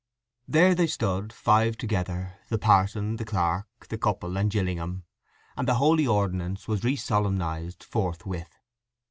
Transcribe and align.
There 0.47 0.73
they 0.73 0.87
stood, 0.87 1.31
five 1.31 1.73
altogether: 1.75 2.33
the 2.49 2.57
parson, 2.57 3.17
the 3.17 3.23
clerk, 3.23 3.67
the 3.89 3.99
couple, 3.99 4.35
and 4.35 4.49
Gillingham; 4.49 5.03
and 5.55 5.67
the 5.67 5.75
holy 5.75 6.07
ordinance 6.07 6.67
was 6.67 6.81
resolemnized 6.83 7.83
forthwith. 7.83 8.51